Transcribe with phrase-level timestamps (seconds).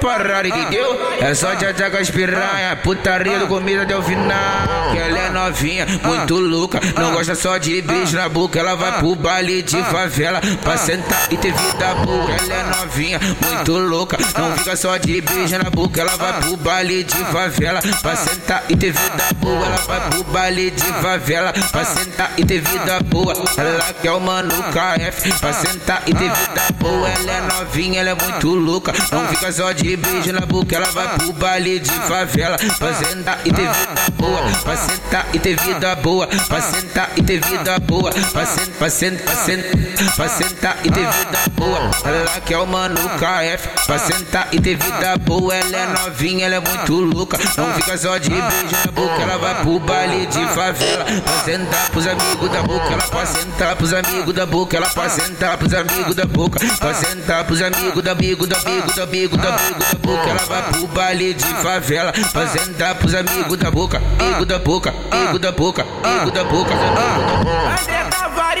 [0.00, 0.98] parada, entendeu?
[1.20, 4.92] É só tchá com as piranha, putaria do comida até o final.
[4.92, 8.58] Que ela é novinha, muito louca, não gosta só de beijo na boca.
[8.58, 12.30] Ela vai pro baile de favela pra sentar e ter vida boa.
[12.30, 16.00] Ela é novinha, muito louca, não fica só de beijo na boca.
[16.00, 19.66] Ela vai pro baile de favela pra sentar e ter vida boa.
[19.66, 23.34] Ela vai pro baile de favela pra sentar e ter vida boa.
[23.56, 27.08] Ela quer o mano KF pra sentar e ter vida boa.
[27.08, 30.76] Ela é novinha, ela é muito louca, não fica só de beijo na boca.
[30.76, 34.42] Ela vai pro baile de favela sentar e ter vida boa.
[34.62, 36.26] Pra sentar e ter vida boa.
[36.26, 38.10] Pra sentar e ter vida boa.
[38.10, 41.90] Pra sentar, pra sentar, pra sentar, sentar e ter vida boa.
[42.04, 45.54] Ela quer o mano KF pra sentar e ter vida boa.
[45.54, 49.22] Ela é novinha, ela é muito louca, não fica só de beijo na boca.
[49.22, 52.92] Ela vai pro baile de favela pra sentar pros amigos da boca.
[52.94, 54.76] Ela pra sentar pros amigos da boca.
[54.76, 56.60] Ela pra sentar pros amigos da boca.
[56.78, 60.30] Pra sentar pros amigos da amigo da amigo da amigo da amigo da boca.
[60.30, 64.00] Ela vai pro baile de favela pra sentar pros amigos da boca.
[64.18, 66.72] Amigo da boca, amigo da boca, amigo da boca.
[66.74, 67.97] André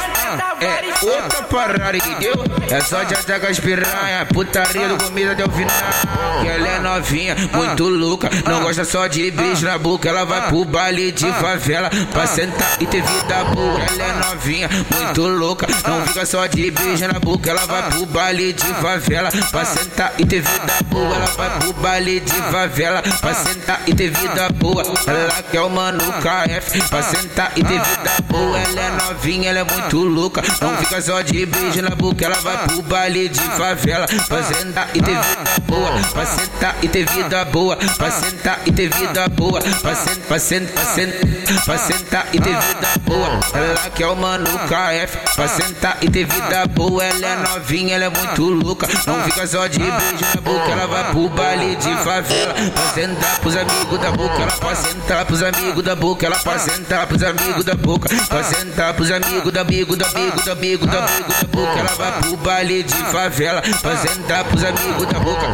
[0.00, 2.34] Tavares, É outra parada, entendeu?
[2.70, 6.40] É só tchá com as piranha, putaria do comida até o final.
[6.40, 10.08] Que ela é novinha, muito louca, não gosta só de beijo na boca.
[10.08, 13.80] Ela vai pro baile de favela pra sentar e ter vida boa.
[13.80, 17.50] Ela é novinha, muito louca, não fica só de beijo na boca.
[17.50, 21.14] Ela vai pro baile de favela pra sentar e ter vida boa.
[21.14, 24.82] Ela vai pro baile de favela pra sentar e ter vida boa.
[25.06, 28.58] Ela quer o mano KF pra sentar e ter vida boa.
[28.58, 28.90] Ela é
[29.22, 32.24] novinha, ela é muito louca, não fica só de beijo na boca.
[32.24, 35.92] Ela vai pro baile de favela pra sentar e ter vida boa.
[36.12, 37.76] Pra sentar e ter vida boa.
[37.76, 39.60] Pra sentar e ter vida boa.
[39.60, 43.40] Pra sentar, pra sentar, pra sentar, pra sentar e ter vida boa.
[43.54, 47.04] Ela quer o mano KF pra sentar e ter vida boa.
[47.04, 50.70] Ela é novinha, ela é muito louca, não fica só de beijo na boca.
[50.70, 54.42] Ela vai pro baile de favela pra sentar pros amigos da boca.
[54.42, 56.26] Ela pra sentar pros amigos da boca.
[56.26, 58.08] Ela pra sentar pros amigos da boca.
[58.28, 61.06] Pra sentar pros amigo da amigo da amigo da amigo da
[61.50, 61.78] boca.
[61.78, 65.46] Ela vai pro baile de favela pra sentar pros amigos da boca.